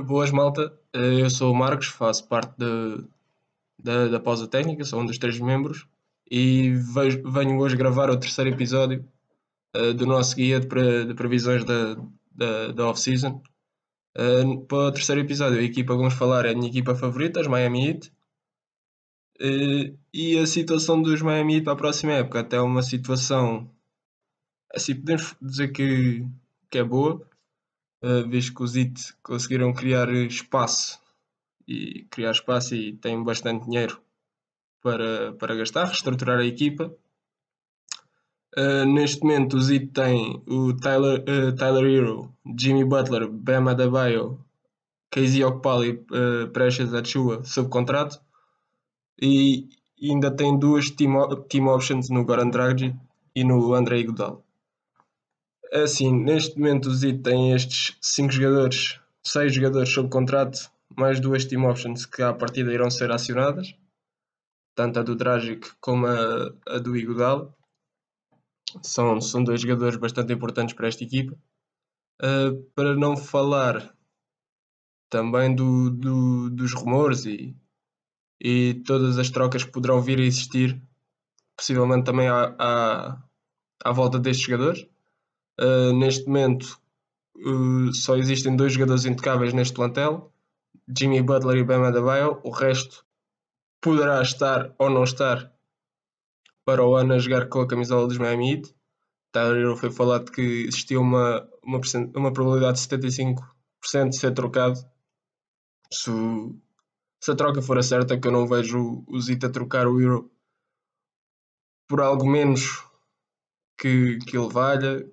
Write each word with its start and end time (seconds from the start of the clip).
Boas, 0.00 0.30
malta. 0.30 0.72
Eh, 0.94 1.20
Eu 1.22 1.30
sou 1.30 1.52
o 1.52 1.54
Marcos, 1.54 1.86
faço 1.88 2.26
parte 2.28 2.54
de- 2.58 3.04
da, 3.78 4.08
da 4.08 4.20
pausa 4.20 4.48
técnica, 4.48 4.84
sou 4.84 5.00
um 5.00 5.06
dos 5.06 5.18
três 5.18 5.38
membros 5.40 5.86
e 6.30 6.70
vejo- 6.94 7.22
venho 7.30 7.58
hoje 7.60 7.76
gravar 7.76 8.10
o 8.10 8.18
terceiro 8.18 8.50
episódio 8.50 9.06
eh, 9.74 9.92
do 9.94 10.06
nosso 10.06 10.36
guia 10.36 10.60
de, 10.60 10.66
pre- 10.68 11.06
de 11.06 11.14
previsões 11.14 11.64
da, 11.64 11.96
da, 12.32 12.72
da 12.72 12.88
off-season. 12.88 13.42
Eh, 14.16 14.44
para 14.68 14.78
o 14.88 14.92
terceiro 14.92 15.20
episódio, 15.22 15.58
a 15.60 15.62
equipa 15.62 15.92
que 15.94 15.98
vamos 15.98 16.14
falar 16.14 16.46
é 16.46 16.52
a 16.52 16.54
minha 16.54 16.68
equipa 16.70 16.94
favorita, 16.94 17.40
os 17.40 17.46
Miami 17.48 17.88
Heat. 17.88 18.12
Eh, 19.40 19.94
e 20.12 20.38
a 20.38 20.46
situação 20.46 21.02
dos 21.02 21.20
Miami 21.22 21.54
Heat 21.56 21.64
para 21.64 21.72
a 21.74 21.76
próxima 21.76 22.12
época, 22.12 22.40
até 22.40 22.60
uma 22.60 22.82
situação, 22.82 23.70
assim, 24.74 24.94
podemos 24.96 25.34
dizer 25.40 25.68
que, 25.72 26.26
que 26.70 26.78
é 26.78 26.84
boa, 26.84 27.26
uh, 28.02 28.28
visto 28.28 28.54
que 28.54 28.62
os 28.62 28.76
IT 28.76 29.14
conseguiram 29.22 29.72
criar 29.72 30.10
espaço 30.10 31.00
e 31.66 32.04
criar 32.10 32.32
espaço 32.32 32.74
e 32.74 32.94
têm 32.94 33.22
bastante 33.22 33.64
dinheiro 33.64 34.00
para, 34.82 35.32
para 35.34 35.54
gastar, 35.54 35.86
reestruturar 35.86 36.38
a 36.38 36.44
equipa. 36.44 36.92
Uh, 38.56 38.84
neste 38.84 39.22
momento 39.22 39.56
os 39.56 39.70
IT 39.70 39.92
têm 39.92 40.42
o 40.46 40.74
Tyler, 40.74 41.20
uh, 41.20 41.54
Tyler 41.54 41.84
Hero, 41.84 42.34
Jimmy 42.58 42.84
Butler, 42.84 43.28
Bam 43.28 43.70
Adebayo, 43.70 44.44
Casey 45.10 45.44
Okpali, 45.44 46.04
uh, 46.10 46.48
Precious 46.52 46.92
Achua 46.92 47.44
sob 47.44 47.68
contrato 47.68 48.20
e 49.20 49.68
ainda 50.02 50.30
tem 50.30 50.58
duas 50.58 50.90
team, 50.90 51.14
team 51.48 51.66
options 51.68 52.10
no 52.10 52.24
Goran 52.24 52.50
Dragic 52.50 52.94
e 53.34 53.44
no 53.44 53.72
Andrei 53.72 54.00
Iguodala. 54.00 54.42
É 55.74 55.84
assim, 55.84 56.12
neste 56.12 56.58
momento 56.58 56.90
o 56.90 56.94
Zito 56.94 57.22
tem 57.22 57.54
estes 57.54 57.96
5 58.02 58.30
jogadores, 58.30 59.00
6 59.24 59.54
jogadores 59.54 59.88
sob 59.88 60.10
contrato, 60.10 60.70
mais 60.94 61.18
duas 61.18 61.46
team 61.46 61.64
options 61.64 62.04
que 62.04 62.20
à 62.20 62.30
partida 62.34 62.70
irão 62.70 62.90
ser 62.90 63.10
acionadas, 63.10 63.74
tanto 64.74 64.98
a 64.98 65.02
do 65.02 65.16
Dragic 65.16 65.72
como 65.80 66.06
a, 66.06 66.54
a 66.66 66.78
do 66.78 66.94
Iguodala. 66.94 67.56
São, 68.82 69.18
são 69.18 69.42
dois 69.42 69.62
jogadores 69.62 69.96
bastante 69.96 70.34
importantes 70.34 70.74
para 70.74 70.88
esta 70.88 71.04
equipa. 71.04 71.38
Uh, 72.22 72.62
para 72.74 72.94
não 72.94 73.16
falar 73.16 73.96
também 75.08 75.54
do, 75.54 75.88
do, 75.88 76.50
dos 76.50 76.74
rumores 76.74 77.24
e, 77.24 77.56
e 78.38 78.74
todas 78.86 79.18
as 79.18 79.30
trocas 79.30 79.64
que 79.64 79.72
poderão 79.72 80.02
vir 80.02 80.18
a 80.18 80.24
existir, 80.24 80.82
possivelmente 81.56 82.04
também 82.04 82.28
à, 82.28 82.54
à, 82.58 83.22
à 83.82 83.92
volta 83.92 84.18
destes 84.18 84.44
jogadores. 84.44 84.91
Uh, 85.60 85.92
neste 85.92 86.26
momento 86.26 86.80
uh, 87.36 87.92
só 87.92 88.16
existem 88.16 88.56
dois 88.56 88.72
jogadores 88.72 89.04
intocáveis 89.04 89.52
neste 89.52 89.74
plantel, 89.74 90.32
Jimmy 90.96 91.22
Butler 91.22 91.58
e 91.58 91.64
Bam 91.64 91.86
Adebayo. 91.86 92.40
O 92.42 92.50
resto 92.50 93.04
poderá 93.80 94.22
estar 94.22 94.74
ou 94.78 94.88
não 94.88 95.04
estar 95.04 95.52
para 96.64 96.84
o 96.84 96.94
ano 96.94 97.14
a 97.14 97.18
jogar 97.18 97.48
com 97.48 97.60
a 97.60 97.68
camisola 97.68 98.06
dos 98.06 98.18
Miami 98.18 98.52
Heat. 98.52 98.74
Tyler 99.32 99.76
foi 99.76 99.90
falado 99.90 100.30
que 100.30 100.64
existia 100.66 101.00
uma, 101.00 101.48
uma, 101.62 101.80
uma 102.14 102.32
probabilidade 102.32 102.78
de 102.78 102.88
75% 102.88 104.10
de 104.10 104.16
ser 104.16 104.32
trocado. 104.32 104.78
Se, 105.90 106.10
se 107.20 107.30
a 107.30 107.34
troca 107.34 107.62
for 107.62 107.78
a 107.78 107.82
certa, 107.82 108.18
que 108.18 108.28
eu 108.28 108.32
não 108.32 108.46
vejo 108.46 109.04
o 109.06 109.20
Zita 109.20 109.50
trocar 109.50 109.86
o 109.86 110.00
Euro 110.00 110.30
por 111.88 112.00
algo 112.00 112.26
menos 112.26 112.84
que, 113.78 114.18
que 114.18 114.36
ele 114.36 114.48
valha, 114.48 115.04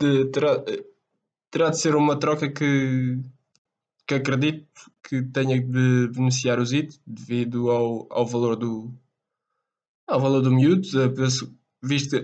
de, 0.00 0.26
terá, 0.26 0.64
terá 1.50 1.70
de 1.70 1.80
ser 1.80 1.94
uma 1.94 2.18
troca 2.18 2.50
que, 2.50 3.20
que 4.06 4.14
acredito 4.14 4.68
que 5.02 5.22
tenha 5.22 5.60
de 5.60 6.08
beneficiar 6.08 6.58
o 6.60 6.66
ZIT 6.66 7.00
devido 7.06 7.70
ao, 7.70 8.06
ao 8.10 8.26
valor 8.26 8.56
do 8.56 8.92
ao 10.06 10.20
valor 10.20 10.40
do 10.40 10.50
miúdo, 10.50 10.88
visto 11.82 12.16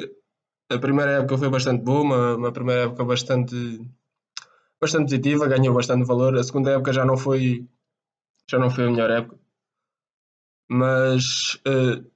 a 0.70 0.78
primeira 0.78 1.12
época 1.18 1.36
foi 1.36 1.50
bastante 1.50 1.84
boa, 1.84 2.00
uma, 2.00 2.36
uma, 2.36 2.52
primeira 2.52 2.84
época 2.84 3.04
bastante 3.04 3.54
bastante 4.80 5.04
positiva, 5.04 5.46
ganhou 5.46 5.74
bastante 5.74 6.06
valor, 6.06 6.36
a 6.36 6.42
segunda 6.42 6.70
época 6.70 6.92
já 6.92 7.04
não 7.04 7.16
foi 7.16 7.68
já 8.48 8.58
não 8.58 8.70
foi 8.70 8.84
a 8.84 8.90
melhor 8.90 9.10
época. 9.10 9.38
Mas 10.68 11.54
uh, 11.66 12.10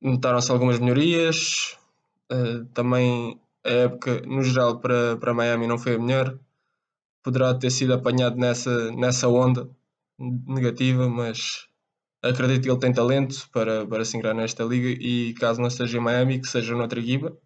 notaram-se 0.00 0.50
algumas 0.50 0.78
melhorias 0.78 1.76
uh, 2.32 2.64
também 2.72 3.38
a 3.64 3.70
época, 3.70 4.22
no 4.26 4.42
geral, 4.42 4.80
para, 4.80 5.16
para 5.16 5.34
Miami 5.34 5.66
não 5.66 5.78
foi 5.78 5.94
a 5.94 5.98
melhor. 5.98 6.38
Poderá 7.22 7.54
ter 7.54 7.70
sido 7.70 7.92
apanhado 7.92 8.36
nessa, 8.36 8.90
nessa 8.92 9.28
onda 9.28 9.68
negativa, 10.18 11.08
mas 11.08 11.68
acredito 12.22 12.62
que 12.62 12.70
ele 12.70 12.78
tem 12.78 12.92
talento 12.92 13.48
para, 13.50 13.86
para 13.86 14.04
se 14.04 14.16
ingrar 14.16 14.34
nesta 14.34 14.64
liga 14.64 14.88
e 14.88 15.34
caso 15.34 15.60
não 15.60 15.70
seja 15.70 15.98
em 15.98 16.00
Miami, 16.00 16.40
que 16.40 16.48
seja 16.48 16.74
noutra 16.74 17.00
equipa. 17.00 17.36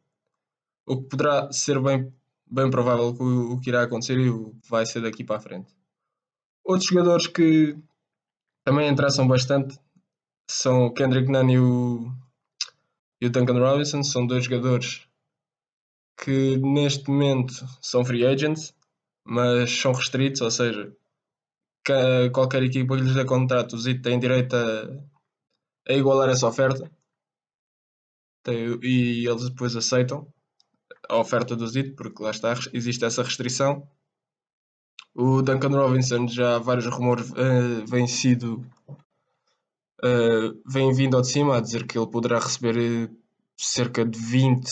O 0.86 1.02
que 1.02 1.08
poderá 1.08 1.50
ser 1.52 1.80
bem, 1.80 2.12
bem 2.46 2.70
provável 2.70 3.14
que 3.14 3.22
o, 3.22 3.52
o 3.52 3.60
que 3.60 3.70
irá 3.70 3.82
acontecer 3.82 4.19
e 4.19 4.28
o 4.28 4.54
que 4.62 4.70
vai 4.70 4.86
ser 4.86 5.00
daqui 5.02 5.25
para 5.25 5.36
a 5.36 5.41
frente. 5.41 5.75
Outros 6.64 6.88
jogadores 6.88 7.26
que 7.26 7.76
também 8.64 8.88
interessam 8.88 9.26
bastante 9.26 9.78
são 10.48 10.86
o 10.86 10.92
Kendrick 10.92 11.31
Nunn 11.31 11.50
e 11.50 11.58
o, 11.58 12.12
e 13.20 13.26
o 13.26 13.31
Duncan 13.31 13.58
Robinson, 13.58 14.02
são 14.02 14.26
dois 14.26 14.44
jogadores 14.44 15.06
que 16.16 16.56
neste 16.58 17.10
momento 17.10 17.52
são 17.80 18.04
free 18.04 18.26
agents, 18.26 18.75
mas 19.25 19.70
são 19.70 19.92
restritos, 19.92 20.41
ou 20.41 20.50
seja, 20.50 20.94
qualquer 22.32 22.62
equipa 22.62 22.97
que 22.97 23.02
lhes 23.02 23.14
dê 23.14 23.25
contrato, 23.25 23.75
os 23.75 23.84
tem 24.02 24.19
direito 24.19 24.54
a, 24.56 25.92
a 25.92 25.92
igualar 25.92 26.30
essa 26.30 26.47
oferta 26.47 26.91
tem, 28.44 28.78
e 28.82 29.26
eles 29.26 29.48
depois 29.48 29.75
aceitam 29.75 30.28
a 31.08 31.16
oferta 31.16 31.56
do 31.56 31.66
ZIT, 31.66 31.92
porque 31.92 32.22
lá 32.22 32.31
está, 32.31 32.54
existe 32.72 33.04
essa 33.04 33.22
restrição. 33.22 33.88
O 35.14 35.42
Duncan 35.42 35.69
Robinson 35.69 36.28
já 36.28 36.58
vários 36.58 36.86
rumores 36.86 37.31
uh, 37.31 37.86
vêm 37.86 38.06
sido 38.06 38.66
uh, 40.02 40.62
vêm 40.66 40.92
vindo 40.92 41.16
ao 41.16 41.22
de 41.22 41.28
cima 41.28 41.56
a 41.56 41.60
dizer 41.60 41.86
que 41.86 41.96
ele 41.96 42.10
poderá 42.10 42.38
receber 42.38 43.10
cerca 43.56 44.04
de 44.04 44.19
20 44.19 44.69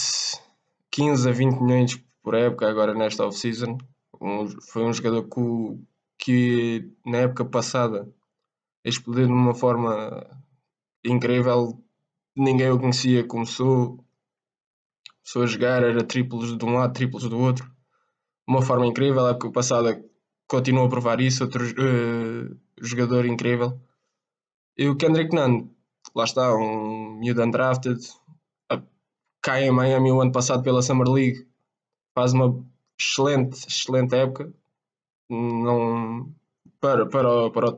15 0.92 1.28
a 1.28 1.32
20 1.32 1.60
milhões 1.60 2.04
por 2.22 2.34
época 2.34 2.68
agora 2.68 2.94
nesta 2.94 3.26
off-season. 3.26 3.78
Um, 4.20 4.46
foi 4.60 4.84
um 4.84 4.92
jogador 4.92 5.24
que, 5.24 5.80
que 6.18 6.92
na 7.04 7.18
época 7.18 7.44
passada 7.46 8.06
explodiu 8.84 9.26
de 9.26 9.32
uma 9.32 9.54
forma 9.54 10.24
incrível. 11.04 11.82
Ninguém 12.36 12.70
o 12.70 12.78
conhecia, 12.78 13.26
começou, 13.26 14.04
começou 15.22 15.42
a 15.42 15.46
jogar, 15.46 15.82
era 15.82 16.04
triplos 16.04 16.56
de 16.56 16.64
um 16.64 16.74
lado, 16.74 16.92
triplos 16.92 17.28
do 17.28 17.38
outro. 17.38 17.70
Uma 18.46 18.62
forma 18.62 18.86
incrível, 18.86 19.26
a 19.26 19.30
época 19.30 19.50
passada 19.50 20.04
continuou 20.46 20.86
a 20.86 20.90
provar 20.90 21.20
isso, 21.20 21.44
outro 21.44 21.64
uh, 21.64 22.56
jogador 22.82 23.24
incrível. 23.24 23.80
E 24.76 24.88
o 24.88 24.96
Kendrick 24.96 25.34
Nunn, 25.34 25.68
lá 26.14 26.24
está, 26.24 26.54
um 26.54 27.18
miúdo 27.18 27.42
undrafted, 27.42 27.98
cai 29.42 29.64
em 29.64 29.70
Miami 29.70 30.12
o 30.12 30.20
ano 30.20 30.32
passado 30.32 30.62
pela 30.62 30.82
Summer 30.82 31.08
League, 31.08 31.46
faz 32.14 32.32
uma 32.32 32.64
excelente, 32.98 33.66
excelente 33.66 34.14
época 34.14 34.52
não, 35.28 36.32
para, 36.80 37.06
para, 37.06 37.28
o, 37.28 37.50
para, 37.50 37.68
o, 37.68 37.72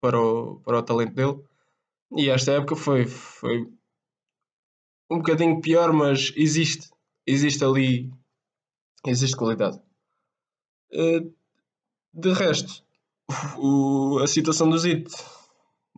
para, 0.00 0.20
o, 0.20 0.60
para 0.60 0.78
o 0.78 0.82
talento 0.82 1.14
dele. 1.14 1.38
E 2.16 2.28
esta 2.28 2.52
época 2.52 2.76
foi, 2.76 3.06
foi 3.06 3.68
um 5.10 5.18
bocadinho 5.18 5.60
pior, 5.60 5.92
mas 5.92 6.32
existe, 6.36 6.90
existe 7.26 7.64
ali, 7.64 8.12
existe 9.06 9.36
qualidade. 9.36 9.80
De 12.12 12.32
resto, 12.32 12.84
o, 13.58 14.18
a 14.22 14.26
situação 14.26 14.68
do 14.68 14.78
Zit, 14.78 15.10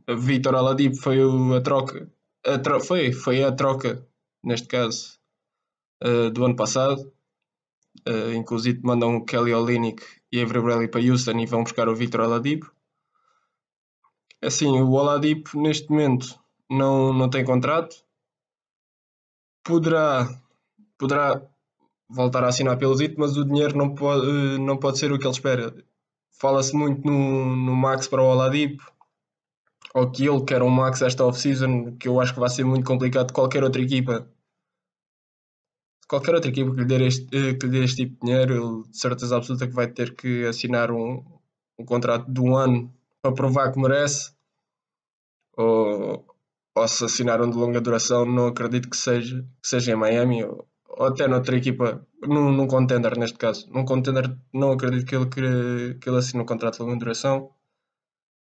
Vitor 0.08 0.54
Aladip 0.54 0.96
foi 0.96 1.18
a 1.54 1.60
troca, 1.60 2.10
a 2.44 2.58
tro, 2.58 2.80
foi, 2.80 3.12
foi 3.12 3.42
a 3.42 3.52
troca 3.52 4.05
neste 4.46 4.68
caso, 4.68 5.18
uh, 6.02 6.30
do 6.30 6.44
ano 6.44 6.54
passado. 6.54 7.12
Uh, 8.08 8.32
inclusive 8.34 8.80
mandam 8.84 9.16
o 9.16 9.24
Kelly 9.24 9.52
Olynyk 9.52 10.02
e 10.30 10.40
Avery 10.40 10.60
Bradley 10.60 10.88
para 10.88 11.00
Houston 11.00 11.38
e 11.40 11.46
vão 11.46 11.64
buscar 11.64 11.88
o 11.88 11.96
Victor 11.96 12.20
Oladipo. 12.20 12.72
Assim, 14.40 14.68
o 14.68 14.92
Oladipo 14.92 15.60
neste 15.60 15.90
momento 15.90 16.38
não, 16.70 17.12
não 17.12 17.28
tem 17.28 17.44
contrato. 17.44 17.96
Poderá, 19.64 20.28
poderá 20.96 21.42
voltar 22.08 22.44
a 22.44 22.48
assinar 22.48 22.78
pelo 22.78 22.94
Zito, 22.94 23.18
mas 23.18 23.36
o 23.36 23.44
dinheiro 23.44 23.76
não 23.76 23.94
pode, 23.94 24.26
uh, 24.26 24.58
não 24.58 24.76
pode 24.76 24.98
ser 24.98 25.10
o 25.10 25.18
que 25.18 25.26
ele 25.26 25.34
espera. 25.34 25.74
Fala-se 26.38 26.76
muito 26.76 27.04
no, 27.04 27.56
no 27.56 27.74
Max 27.74 28.06
para 28.06 28.22
o 28.22 28.26
Oladipo, 28.26 28.92
ou 29.94 30.08
que 30.10 30.28
ele 30.28 30.44
quer 30.44 30.62
um 30.62 30.68
Max 30.68 31.02
esta 31.02 31.24
off-season, 31.24 31.96
que 31.96 32.06
eu 32.06 32.20
acho 32.20 32.34
que 32.34 32.40
vai 32.40 32.50
ser 32.50 32.62
muito 32.64 32.86
complicado 32.86 33.32
qualquer 33.32 33.64
outra 33.64 33.80
equipa 33.82 34.28
qualquer 36.08 36.34
outra 36.34 36.50
equipa 36.50 36.70
que 36.72 36.80
lhe 36.80 36.84
dê 36.86 37.06
este, 37.06 37.26
que 37.26 37.66
lhe 37.66 37.72
dê 37.72 37.84
este 37.84 38.04
tipo 38.04 38.14
de 38.14 38.20
dinheiro, 38.26 38.54
ele 38.54 38.90
de 38.90 38.98
certeza 38.98 39.36
absoluta 39.36 39.66
que 39.66 39.74
vai 39.74 39.88
ter 39.88 40.14
que 40.14 40.44
assinar 40.46 40.90
um, 40.90 41.24
um 41.78 41.84
contrato 41.84 42.30
de 42.30 42.40
um 42.40 42.56
ano 42.56 42.92
para 43.22 43.34
provar 43.34 43.72
que 43.72 43.80
merece, 43.80 44.32
ou, 45.56 46.24
ou 46.74 46.88
se 46.88 47.04
assinar 47.04 47.40
um 47.42 47.50
de 47.50 47.56
longa 47.56 47.80
duração, 47.80 48.24
não 48.26 48.48
acredito 48.48 48.88
que 48.90 48.96
seja, 48.96 49.42
que 49.62 49.68
seja 49.68 49.92
em 49.92 49.96
Miami 49.96 50.44
ou, 50.44 50.68
ou 50.88 51.06
até 51.06 51.26
noutra 51.28 51.56
equipa, 51.56 52.06
num, 52.22 52.52
num 52.52 52.66
contender 52.66 53.18
neste 53.18 53.38
caso. 53.38 53.68
Num 53.70 53.84
contender 53.84 54.36
não 54.52 54.72
acredito 54.72 55.06
que 55.06 55.16
ele, 55.16 55.26
que, 55.26 55.98
que 56.00 56.08
ele 56.08 56.18
assine 56.18 56.42
um 56.42 56.46
contrato 56.46 56.78
de 56.78 56.82
longa 56.82 56.98
duração. 56.98 57.50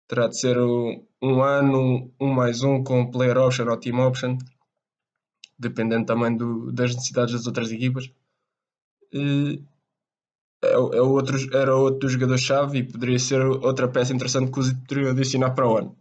Terá 0.08 0.28
de 0.28 0.38
ser 0.38 0.58
um, 0.58 1.06
um 1.22 1.42
ano, 1.42 2.12
um 2.20 2.28
mais 2.32 2.62
um 2.62 2.82
com 2.82 3.10
player 3.10 3.38
option 3.38 3.68
ou 3.68 3.76
team 3.78 3.98
option, 4.00 4.36
dependendo 5.62 6.06
também 6.06 6.36
do, 6.36 6.72
das 6.72 6.94
necessidades 6.94 7.34
das 7.34 7.46
outras 7.46 7.70
equipas. 7.70 8.10
E, 9.12 9.62
é, 10.64 10.72
é 10.72 11.02
outro, 11.02 11.36
era 11.56 11.74
outro 11.76 12.08
jogador-chave 12.08 12.78
e 12.78 12.88
poderia 12.92 13.18
ser 13.18 13.40
outra 13.44 13.88
peça 13.88 14.14
interessante 14.14 14.50
que 14.52 14.60
os 14.60 14.72
poderiam 14.72 15.10
adicionar 15.12 15.52
para 15.54 15.68
o 15.68 15.76
ano. 15.76 15.96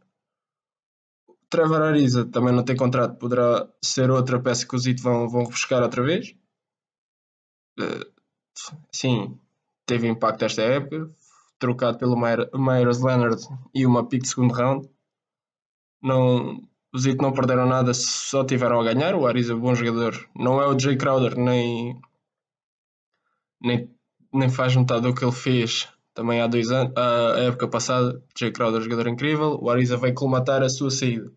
Trevor 1.49 1.81
Ariza 1.81 2.25
também 2.25 2.53
não 2.53 2.63
tem 2.63 2.75
contrato, 2.77 3.17
poderá 3.17 3.67
ser 3.83 4.09
outra 4.09 4.41
peça 4.41 4.65
que 4.67 4.75
os 4.75 4.85
IT 4.85 5.01
vão, 5.01 5.27
vão 5.29 5.43
buscar 5.43 5.83
outra 5.83 6.01
vez. 6.03 6.33
Sim, 8.91 9.39
teve 9.85 10.07
impacto 10.07 10.45
esta 10.45 10.61
época, 10.61 11.13
trocado 11.59 11.97
pelo 11.97 12.15
Myers 12.17 13.01
Leonard 13.01 13.41
e 13.73 13.85
uma 13.85 14.07
pick 14.07 14.21
de 14.23 14.29
segundo 14.29 14.53
round. 14.53 14.89
Não, 16.01 16.61
os 16.93 17.05
IT 17.05 17.21
não 17.21 17.33
perderam 17.33 17.65
nada, 17.65 17.93
só 17.93 18.43
tiveram 18.43 18.79
a 18.79 18.83
ganhar. 18.83 19.15
O 19.15 19.25
Ariza 19.25 19.53
é 19.53 19.55
bom 19.55 19.73
jogador, 19.73 20.29
não 20.35 20.61
é 20.61 20.67
o 20.67 20.77
Jay 20.77 20.97
Crowder, 20.97 21.37
nem, 21.37 21.99
nem, 23.61 23.89
nem 24.33 24.49
faz 24.49 24.75
metade 24.75 25.03
do 25.03 25.15
que 25.15 25.23
ele 25.23 25.31
fez 25.31 25.87
também 26.13 26.41
há 26.41 26.47
dois 26.47 26.71
anos, 26.71 26.93
a 26.97 27.39
época 27.39 27.67
passada. 27.67 28.21
Jay 28.37 28.51
Crowder, 28.51 28.81
jogador 28.81 29.07
incrível. 29.07 29.57
O 29.61 29.69
Ariza 29.69 29.97
veio 29.97 30.13
colmatar 30.13 30.61
a 30.61 30.69
sua 30.69 30.91
saída. 30.91 31.31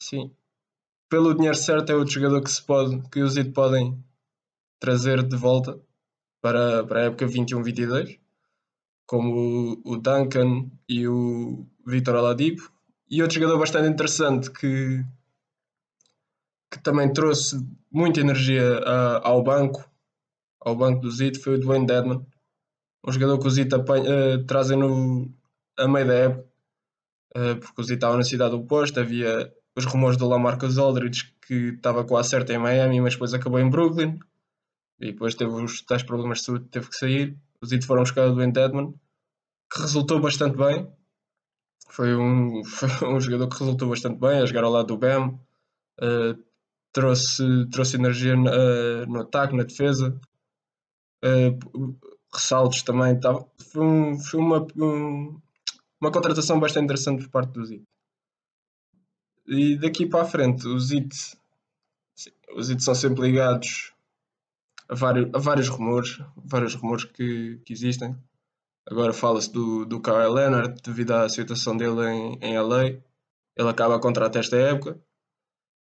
Sim. 0.00 0.32
Pelo 1.08 1.34
dinheiro 1.34 1.56
certo 1.56 1.90
é 1.90 1.96
outro 1.96 2.14
jogador 2.14 2.42
que 2.42 2.50
se 2.50 2.62
pode, 2.62 3.00
que 3.10 3.20
os 3.20 3.36
IT 3.36 3.52
podem 3.52 4.02
trazer 4.78 5.22
de 5.22 5.36
volta 5.36 5.80
para, 6.40 6.84
para 6.84 7.00
a 7.00 7.04
época 7.04 7.26
21-22, 7.26 8.20
como 9.06 9.80
o, 9.84 9.92
o 9.92 9.96
Duncan 9.96 10.70
e 10.88 11.08
o 11.08 11.66
Vitor 11.86 12.14
Oladipo. 12.14 12.70
E 13.10 13.22
outro 13.22 13.36
jogador 13.36 13.58
bastante 13.58 13.88
interessante 13.88 14.50
que, 14.50 15.02
que 16.70 16.78
também 16.82 17.12
trouxe 17.12 17.56
muita 17.90 18.20
energia 18.20 18.80
uh, 18.80 19.20
ao 19.22 19.42
banco, 19.42 19.88
ao 20.60 20.76
banco 20.76 21.00
do 21.00 21.10
Zit, 21.10 21.38
foi 21.38 21.54
o 21.54 21.60
Dwayne 21.60 21.86
Dedman. 21.86 22.26
Um 23.06 23.12
jogador 23.12 23.38
que 23.38 23.46
o 23.46 23.50
Zit 23.50 23.74
uh, 23.74 24.44
trazem 24.46 24.78
no, 24.78 25.32
a 25.78 25.88
meio 25.88 26.06
da 26.06 26.14
época, 26.14 26.48
uh, 27.36 27.56
porque 27.56 27.80
o 27.80 27.84
Zit 27.84 27.94
estava 27.94 28.16
na 28.16 28.24
cidade 28.24 28.54
oposta, 28.54 29.00
havia 29.00 29.52
os 29.74 29.84
rumores 29.84 30.18
do 30.18 30.28
Lamarcus 30.28 30.76
Aldridge 30.76 31.32
que 31.46 31.70
estava 31.70 32.04
quase 32.04 32.30
certo 32.30 32.50
em 32.52 32.58
Miami, 32.58 33.00
mas 33.00 33.14
depois 33.14 33.32
acabou 33.32 33.60
em 33.60 33.70
Brooklyn 33.70 34.18
e 35.00 35.12
depois 35.12 35.34
teve 35.34 35.52
os 35.52 35.80
tais 35.82 36.02
problemas 36.02 36.38
de 36.38 36.44
saúde, 36.44 36.66
teve 36.70 36.88
que 36.88 36.96
sair. 36.96 37.38
Os 37.60 37.72
Heat 37.72 37.86
foram 37.86 38.02
buscar 38.02 38.26
o 38.26 38.34
Dwayne 38.34 38.52
Dedman, 38.52 38.92
que 39.72 39.80
resultou 39.80 40.20
bastante 40.20 40.56
bem. 40.56 40.86
Foi 41.88 42.14
um, 42.14 42.64
foi 42.64 42.88
um 43.08 43.20
jogador 43.20 43.48
que 43.48 43.58
resultou 43.58 43.88
bastante 43.88 44.18
bem 44.18 44.40
a 44.40 44.46
jogar 44.46 44.64
ao 44.64 44.72
lado 44.72 44.86
do 44.88 44.98
Bam. 44.98 45.38
Uh, 46.00 46.42
trouxe, 46.92 47.66
trouxe 47.70 47.96
energia 47.96 48.34
uh, 48.34 49.06
no 49.06 49.20
ataque, 49.20 49.56
na 49.56 49.64
defesa. 49.64 50.18
Uh, 51.24 51.96
ressaltos 52.32 52.82
também. 52.82 53.18
Tava, 53.18 53.46
foi, 53.72 53.84
um, 53.84 54.18
foi 54.18 54.40
uma, 54.40 54.66
um, 54.76 55.40
uma 56.00 56.12
contratação 56.12 56.60
bastante 56.60 56.84
interessante 56.84 57.24
por 57.24 57.30
parte 57.30 57.52
do 57.52 57.62
Heat. 57.62 57.84
E 59.46 59.76
daqui 59.76 60.06
para 60.06 60.22
a 60.22 60.26
frente, 60.26 60.66
os 60.66 60.90
IT, 60.90 61.38
os 62.54 62.68
IT 62.70 62.82
são 62.82 62.94
sempre 62.94 63.22
ligados 63.22 63.94
a 64.88 64.94
vários, 64.94 65.30
a 65.34 65.38
vários 65.38 65.68
rumores, 65.68 66.20
vários 66.36 66.74
rumores 66.74 67.04
que, 67.04 67.58
que 67.64 67.72
existem. 67.72 68.16
Agora 68.90 69.12
fala-se 69.12 69.52
do, 69.52 69.84
do 69.84 70.00
Kyle 70.00 70.32
Leonard 70.32 70.80
devido 70.82 71.12
à 71.12 71.28
situação 71.28 71.76
dele 71.76 72.06
em, 72.06 72.38
em 72.40 72.58
LA. 72.58 72.84
Ele 73.56 73.68
acaba 73.68 73.96
a 73.96 74.00
contrato 74.00 74.38
esta 74.38 74.56
época. 74.56 74.98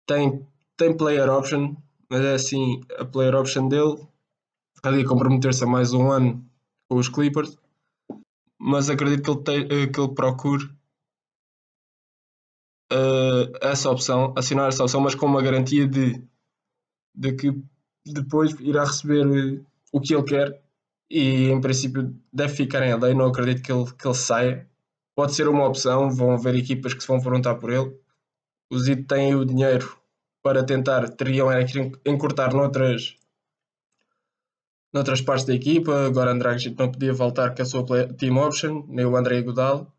Tem, 0.05 0.45
tem 0.75 0.97
player 0.97 1.29
option, 1.29 1.75
mas 2.09 2.21
é 2.21 2.33
assim, 2.33 2.81
a 2.97 3.05
player 3.05 3.35
option 3.35 3.69
dele 3.69 4.05
ali 4.83 5.05
comprometer-se 5.05 5.63
a 5.63 5.67
mais 5.67 5.93
um 5.93 6.11
ano 6.11 6.45
com 6.89 6.97
os 6.97 7.07
Clippers. 7.07 7.57
Mas 8.59 8.89
acredito 8.89 9.23
que 9.23 9.51
ele, 9.51 9.65
te, 9.65 9.87
que 9.91 9.99
ele 10.01 10.13
procure 10.13 10.65
uh, 12.91 13.47
essa 13.61 13.89
opção, 13.89 14.33
assinar 14.37 14.67
essa 14.67 14.83
opção, 14.83 14.99
mas 14.99 15.15
com 15.15 15.25
uma 15.25 15.41
garantia 15.41 15.87
de, 15.87 16.21
de 17.15 17.33
que 17.33 17.63
depois 18.05 18.51
irá 18.59 18.83
receber 18.83 19.63
o 19.93 20.01
que 20.01 20.13
ele 20.13 20.23
quer 20.23 20.68
e 21.09 21.49
em 21.49 21.59
princípio 21.59 22.15
deve 22.31 22.53
ficar 22.53 22.83
em 22.85 22.95
lei, 22.99 23.13
não 23.13 23.27
acredito 23.27 23.63
que 23.63 23.71
ele, 23.71 23.91
que 23.91 24.07
ele 24.07 24.15
saia. 24.15 24.69
Pode 25.15 25.33
ser 25.33 25.47
uma 25.47 25.67
opção, 25.67 26.09
vão 26.09 26.31
haver 26.31 26.55
equipas 26.55 26.93
que 26.93 27.01
se 27.01 27.07
vão 27.07 27.21
perguntar 27.21 27.55
por 27.55 27.71
ele. 27.71 27.97
Os 28.69 28.87
IT 28.87 29.03
têm 29.03 29.35
o 29.35 29.43
dinheiro 29.43 29.97
para 30.43 30.63
tentar, 30.63 31.09
teriam 31.09 31.51
era 31.51 31.65
que 31.65 31.91
encurtar 32.05 32.53
noutras, 32.53 33.17
noutras 34.93 35.21
partes 35.21 35.45
da 35.45 35.53
equipa. 35.53 36.05
Agora 36.05 36.31
Andrade 36.31 36.75
não 36.77 36.91
podia 36.91 37.13
voltar 37.13 37.55
com 37.55 37.61
a 37.61 37.65
sua 37.65 37.85
team 38.13 38.37
option, 38.37 38.85
nem 38.87 39.05
o 39.05 39.17
André 39.17 39.41
Godal. 39.41 39.91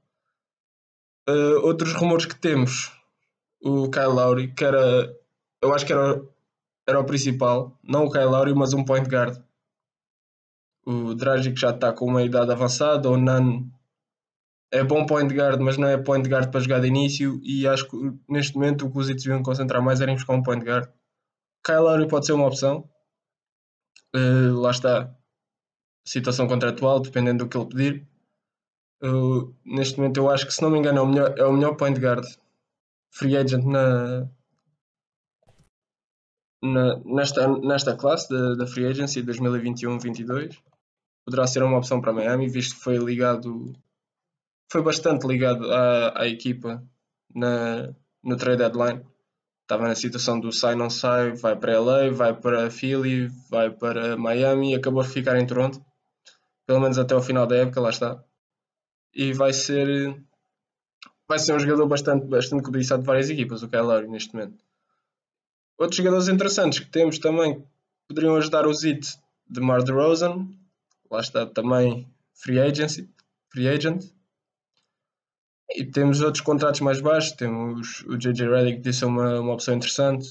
Uh, 1.29 1.67
outros 1.67 1.93
rumores 1.93 2.27
que 2.27 2.35
temos, 2.35 2.93
o 3.63 3.91
Kyle 3.91 4.07
Lowry, 4.07 4.53
que 4.55 4.65
era, 4.65 5.15
eu 5.63 5.73
acho 5.75 5.85
que 5.85 5.93
era, 5.93 6.23
era 6.89 6.99
o 6.99 7.05
principal, 7.05 7.79
não 7.83 8.07
o 8.07 8.11
Kyle 8.11 8.25
Lowry, 8.25 8.55
mas 8.55 8.73
um 8.73 8.85
point 8.85 9.09
guard. 9.09 9.39
O 10.91 11.15
Dragic 11.15 11.57
já 11.57 11.71
está 11.71 11.93
com 11.93 12.05
uma 12.07 12.21
idade 12.21 12.51
avançada, 12.51 13.09
o 13.09 13.17
Nan 13.17 13.71
é 14.73 14.83
bom 14.83 15.07
point 15.07 15.33
guard, 15.33 15.61
mas 15.61 15.77
não 15.77 15.87
é 15.87 15.97
point 15.97 16.29
guard 16.29 16.51
para 16.51 16.59
jogar 16.59 16.81
de 16.81 16.89
início, 16.89 17.41
e 17.45 17.65
acho 17.65 17.89
que 17.89 17.97
neste 18.29 18.57
momento 18.57 18.87
o 18.87 18.91
que 18.91 18.99
os 18.99 19.09
Heat 19.09 19.23
deviam 19.23 19.41
concentrar 19.41 19.81
mais 19.81 20.01
era 20.01 20.11
em 20.11 20.17
buscar 20.17 20.35
um 20.35 20.43
point 20.43 20.65
guard. 20.65 20.89
Kyle 21.65 21.79
Lowry 21.79 22.09
pode 22.09 22.27
ser 22.27 22.33
uma 22.33 22.49
opção, 22.49 22.91
uh, 24.17 24.61
lá 24.61 24.73
está, 24.73 25.15
situação 26.05 26.49
contratual, 26.49 26.99
dependendo 26.99 27.45
do 27.45 27.49
que 27.49 27.57
ele 27.57 27.67
pedir. 27.69 28.09
Eu, 29.01 29.55
neste 29.65 29.97
momento 29.97 30.17
eu 30.17 30.29
acho 30.29 30.45
que 30.45 30.53
se 30.53 30.61
não 30.61 30.71
me 30.71 30.79
engano 30.79 30.99
é 30.99 31.03
o 31.03 31.07
melhor, 31.07 31.39
é 31.39 31.45
o 31.45 31.53
melhor 31.53 31.77
point 31.77 31.99
guard 32.01 32.27
free 33.13 33.37
agent 33.37 33.65
na, 33.65 34.29
na 36.61 36.99
nesta, 37.05 37.47
nesta 37.49 37.97
classe 37.97 38.29
da, 38.29 38.57
da 38.57 38.67
free 38.67 38.87
agency 38.87 39.23
2021-22 39.23 40.59
poderá 41.31 41.47
ser 41.47 41.63
uma 41.63 41.79
opção 41.79 42.01
para 42.01 42.13
Miami 42.13 42.49
visto 42.49 42.75
que 42.75 42.83
foi 42.83 42.99
ligado 42.99 43.73
foi 44.71 44.83
bastante 44.83 45.27
ligado 45.27 45.73
à, 45.73 46.23
à 46.23 46.29
equipa 46.29 46.83
na, 47.35 47.95
no 48.23 48.37
trade 48.37 48.59
deadline. 48.59 49.05
Estava 49.63 49.87
na 49.87 49.95
situação 49.95 50.41
do 50.41 50.53
sai 50.53 50.75
não 50.75 50.91
sai 50.91 51.31
vai 51.31 51.57
para 51.57 51.79
LA, 51.79 52.11
vai 52.11 52.35
para 52.35 52.71
Philly 52.71 53.29
vai 53.49 53.71
para 53.71 54.17
Miami 54.17 54.73
e 54.73 54.75
acabou 54.75 55.03
de 55.03 55.09
ficar 55.09 55.39
em 55.39 55.47
Toronto. 55.47 55.81
Pelo 56.67 56.81
menos 56.81 56.99
até 56.99 57.15
o 57.15 57.23
final 57.23 57.47
da 57.47 57.57
época, 57.57 57.81
lá 57.81 57.91
está. 57.91 58.23
E 59.15 59.33
vai 59.33 59.53
ser 59.53 60.17
vai 61.29 61.39
ser 61.39 61.55
um 61.55 61.61
jogador 61.61 61.87
bastante, 61.87 62.27
bastante 62.27 62.65
cobiçado 62.65 63.03
de 63.03 63.07
várias 63.07 63.31
equipas, 63.31 63.63
o 63.63 63.69
Kyle 63.69 64.09
neste 64.09 64.35
momento. 64.35 64.65
Outros 65.79 65.97
jogadores 65.97 66.27
interessantes 66.27 66.81
que 66.81 66.91
temos 66.91 67.21
também 67.21 67.65
poderiam 68.09 68.35
ajudar 68.37 68.67
o 68.67 68.75
Zit 68.75 69.17
de 69.49 69.61
Mar 69.61 69.81
Rosen, 69.83 70.49
lá 71.11 71.21
está 71.21 71.47
também 71.47 72.09
free 72.35 72.61
agency, 72.61 73.09
free 73.51 73.69
agent. 73.69 74.05
E 75.71 75.85
temos 75.85 76.21
outros 76.21 76.43
contratos 76.43 76.81
mais 76.81 77.01
baixos, 77.01 77.33
temos 77.33 78.05
o 78.07 78.17
JJ 78.17 78.49
Redick 78.49 78.77
que 78.77 78.83
disse 78.91 79.05
uma, 79.05 79.41
uma 79.41 79.55
opção 79.55 79.75
interessante. 79.75 80.31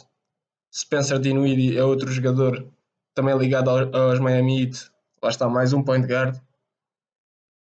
Spencer 0.74 1.20
Dinwiddie 1.20 1.78
é 1.78 1.84
outro 1.84 2.12
jogador 2.12 2.68
também 3.14 3.38
ligado 3.38 3.70
aos 3.70 4.20
Miami 4.20 4.64
Heat, 4.64 4.92
lá 5.22 5.30
está 5.30 5.50
mais 5.50 5.74
um 5.74 5.84
point 5.84 6.06
guard 6.06 6.40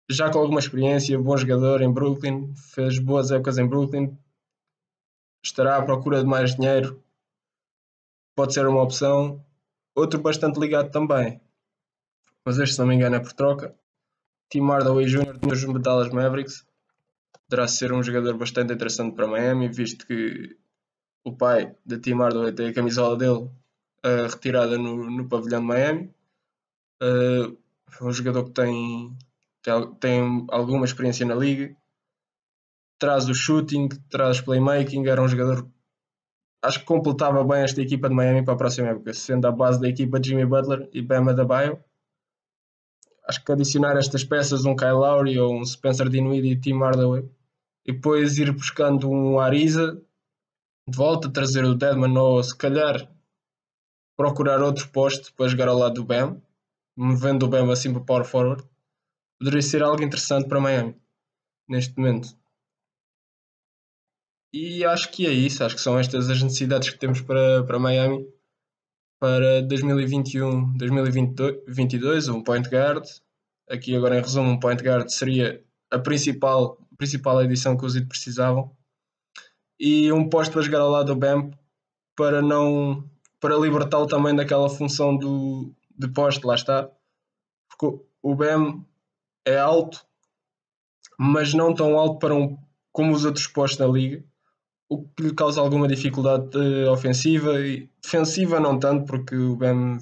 já 0.10 0.31
com 0.31 0.39
alguma 0.39 0.60
experiência, 0.60 1.19
bom 1.19 1.36
jogador 1.36 1.81
em 1.81 1.91
Brooklyn, 1.91 2.53
fez 2.55 3.00
boas 3.00 3.31
épocas 3.31 3.57
em 3.57 3.67
Brooklyn, 3.67 4.15
estará 5.43 5.77
à 5.77 5.81
procura 5.81 6.19
de 6.19 6.25
mais 6.25 6.55
dinheiro, 6.55 7.03
pode 8.36 8.53
ser 8.53 8.67
uma 8.67 8.81
opção. 8.81 9.43
Outro 9.95 10.22
bastante 10.22 10.60
ligado 10.60 10.91
também, 10.91 11.41
mas 12.46 12.60
este, 12.60 12.75
se 12.75 12.80
não 12.80 12.88
me 12.88 12.96
engano, 12.96 13.16
é 13.16 13.20
por 13.20 13.34
troca. 13.34 13.75
Tim 14.50 14.68
Hardaway 14.68 15.06
Jr. 15.06 15.38
dos 15.40 15.82
Dallas 15.82 16.10
Mavericks 16.10 16.66
poderá 17.48 17.68
ser 17.68 17.92
um 17.92 18.04
jogador 18.04 18.38
bastante 18.38 18.74
interessante 18.74 19.16
para 19.16 19.28
Miami, 19.28 19.68
visto 19.68 20.06
que 20.06 20.56
o 21.24 21.36
pai 21.36 21.75
de 21.86 21.98
Tim 21.98 22.14
Hardaway 22.14 22.54
tem 22.54 22.68
a 22.68 22.74
camisola 22.74 23.18
dele 23.18 23.50
uh, 24.06 24.28
retirada 24.30 24.78
no, 24.78 25.10
no 25.10 25.28
pavilhão 25.28 25.62
de 25.62 25.68
Miami. 25.68 26.14
Uh, 27.02 27.58
um 28.02 28.12
jogador 28.12 28.46
que 28.46 28.52
tem 28.52 29.18
tem 30.00 30.46
alguma 30.50 30.86
experiência 30.86 31.25
na 31.25 31.34
liga, 31.34 31.75
traz 33.00 33.28
o 33.28 33.34
shooting, 33.34 33.90
traz 34.10 34.40
playmaking, 34.40 35.08
era 35.08 35.20
um 35.20 35.28
jogador 35.28 35.68
acho 36.62 36.80
que 36.80 36.86
completava 36.86 37.44
bem 37.44 37.64
esta 37.64 37.82
equipa 37.82 38.10
de 38.10 38.16
Miami 38.16 38.44
para 38.44 38.54
a 38.54 38.58
próxima 38.58 38.90
época, 38.90 39.14
sendo 39.14 39.48
a 39.48 39.52
base 39.52 39.80
da 39.80 39.88
equipa 39.88 40.20
de 40.20 40.30
Jimmy 40.30 40.46
Butler 40.46 40.90
e 40.94 41.02
Bama 41.02 41.34
da 41.34 41.44
Bio. 41.44 41.80
Acho 43.27 43.44
que 43.44 43.51
adicionar 43.51 43.98
estas 43.98 44.24
peças, 44.24 44.65
um 44.65 44.75
Kyle 44.75 44.91
Lowry 44.91 45.39
ou 45.39 45.55
um 45.60 45.65
Spencer 45.65 46.10
Dinwiddie 46.10 46.51
e 46.51 46.60
Tim 46.60 46.79
Hardaway, 46.79 47.27
e 47.86 47.91
depois 47.91 48.38
ir 48.38 48.51
buscando 48.51 49.10
um 49.10 49.39
Ariza 49.39 50.01
de 50.88 50.96
volta, 50.96 51.32
trazer 51.32 51.65
o 51.65 51.74
Deadman 51.74 52.15
ou 52.17 52.44
se 52.44 52.55
calhar 52.55 53.12
procurar 54.15 54.62
outro 54.62 54.88
posto 54.89 55.34
para 55.34 55.48
jogar 55.48 55.67
ao 55.67 55.77
lado 55.77 55.96
do 55.96 56.05
Bam, 56.05 56.41
movendo 56.96 57.46
o 57.46 57.50
Bam 57.50 57.72
assim 57.72 57.91
para 57.91 58.03
power 58.03 58.25
forward, 58.25 58.63
poderia 59.39 59.62
ser 59.62 59.84
algo 59.84 60.03
interessante 60.03 60.48
para 60.48 60.62
Miami 60.62 60.96
neste 61.67 61.98
momento. 61.98 62.38
E 64.53 64.86
acho 64.86 65.12
que 65.12 65.27
é 65.27 65.32
isso, 65.32 65.63
acho 65.63 65.75
que 65.75 65.82
são 65.82 66.00
estas 66.00 66.29
as 66.29 66.41
necessidades 66.41 66.89
que 66.89 66.98
temos 66.98 67.20
para, 67.22 67.63
para 67.63 67.79
Miami 67.79 68.25
para 69.25 69.63
2021, 69.63 70.77
2022, 70.77 72.27
um 72.27 72.44
point 72.44 72.70
guard. 72.70 73.03
Aqui 73.67 73.96
agora 73.96 74.20
em 74.20 74.22
resumo, 74.22 74.51
um 74.51 74.60
point 74.60 74.84
guard 74.84 75.10
seria 75.10 75.63
a 75.89 75.98
principal, 75.98 76.77
principal 76.96 77.41
edição 77.41 77.75
que 77.75 77.84
os 77.84 77.96
IT 77.96 78.08
precisavam. 78.08 78.70
E 79.79 80.12
um 80.12 80.29
posto 80.29 80.51
para 80.51 80.62
jogar 80.62 80.82
ao 80.82 80.91
lado 80.91 81.08
do 81.08 81.15
Bam 81.15 81.50
para 82.15 82.39
não 82.39 83.03
para 83.39 83.58
libertá-lo 83.58 84.05
também 84.05 84.36
daquela 84.36 84.70
função 84.70 85.17
do, 85.17 85.74
de 85.98 86.08
poste, 86.08 86.46
lá 86.46 86.53
está. 86.53 86.88
Porque 87.67 88.05
o 88.22 88.36
Bam 88.36 88.86
é 89.44 89.58
alto, 89.58 90.05
mas 91.17 91.51
não 91.51 91.74
tão 91.74 91.98
alto 91.98 92.20
para 92.20 92.36
um, 92.36 92.60
como 92.91 93.12
os 93.12 93.25
outros 93.25 93.48
postos 93.48 93.79
da 93.79 93.88
liga, 93.88 94.24
o 94.89 95.08
que 95.10 95.24
lhe 95.24 95.34
causa 95.34 95.62
alguma 95.62 95.88
dificuldade 95.88 96.58
uh, 96.58 96.92
ofensiva 96.92 97.60
e 97.60 97.89
defensiva 98.01 98.60
não 98.60 98.80
tanto, 98.80 99.06
porque 99.06 99.36
o 99.36 99.56
Bam 99.56 99.98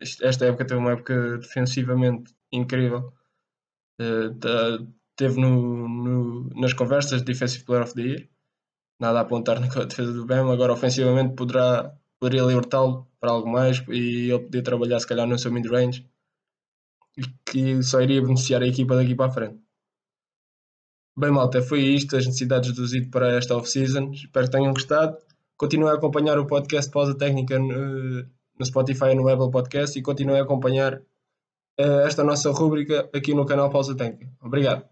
esta 0.00 0.46
época 0.46 0.66
teve 0.66 0.80
uma 0.80 0.92
época 0.92 1.38
defensivamente 1.38 2.34
incrível. 2.50 3.12
Uh, 4.00 4.34
teve 5.16 5.40
no, 5.40 5.88
no, 5.88 6.50
nas 6.56 6.72
conversas 6.74 7.20
de 7.20 7.32
Defensive 7.32 7.64
Player 7.64 7.84
of 7.84 7.94
the 7.94 8.02
Year. 8.02 8.28
Nada 9.00 9.18
a 9.20 9.22
apontar 9.22 9.60
na 9.60 9.68
defesa 9.68 10.12
do 10.12 10.26
Bam. 10.26 10.52
Agora, 10.52 10.72
ofensivamente, 10.72 11.34
poderá 11.34 11.96
poderia 12.18 12.44
libertá-lo 12.44 13.08
para 13.18 13.32
algo 13.32 13.50
mais 13.50 13.82
e 13.88 14.30
ele 14.30 14.38
podia 14.38 14.62
trabalhar 14.62 15.00
se 15.00 15.06
calhar 15.08 15.26
no 15.26 15.36
seu 15.36 15.50
mid-range 15.52 16.08
e 17.16 17.22
que 17.44 17.82
só 17.82 18.00
iria 18.00 18.22
beneficiar 18.22 18.62
a 18.62 18.66
equipa 18.66 18.94
daqui 18.94 19.14
para 19.16 19.26
a 19.26 19.34
frente. 19.34 19.60
Bem, 21.16 21.30
malta, 21.30 21.60
foi 21.60 21.80
isto, 21.80 22.16
as 22.16 22.24
necessidades 22.24 22.72
do 22.72 22.86
Zito 22.86 23.10
para 23.10 23.36
esta 23.36 23.54
off-season. 23.54 24.12
Espero 24.12 24.46
que 24.46 24.52
tenham 24.52 24.72
gostado. 24.72 25.16
Continuem 25.56 25.92
a 25.92 25.96
acompanhar 25.96 26.38
o 26.38 26.46
podcast 26.46 26.90
Pausa 26.90 27.14
Técnica 27.16 27.58
no, 27.58 28.24
Spotify 28.64 29.10
e 29.12 29.14
no 29.14 29.28
Apple 29.28 29.50
Podcast 29.50 29.98
e 29.98 30.02
continuem 30.02 30.40
a 30.40 30.42
acompanhar 30.42 30.94
uh, 30.94 32.00
esta 32.06 32.24
nossa 32.24 32.50
rúbrica 32.50 33.08
aqui 33.14 33.34
no 33.34 33.44
canal 33.44 33.70
Pausa 33.70 33.94
Técnica. 33.94 34.32
Obrigado. 34.40 34.91